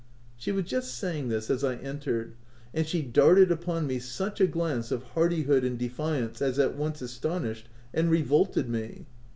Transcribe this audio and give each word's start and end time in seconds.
She 0.35 0.51
was 0.51 0.65
just 0.65 0.95
saying 0.95 1.27
this 1.27 1.51
as 1.51 1.63
I 1.63 1.75
entered, 1.75 2.33
and 2.73 2.87
she 2.87 3.03
darted 3.03 3.51
upon 3.51 3.85
me 3.85 3.99
such 3.99 4.41
a 4.41 4.47
glance 4.47 4.89
of 4.89 5.03
hardihood 5.03 5.63
and 5.63 5.77
defiance 5.77 6.41
as 6.41 6.57
at 6.57 6.75
once 6.75 7.03
astonished 7.03 7.69
and 7.93 8.09
revolted 8.09 8.67
me. 8.67 9.05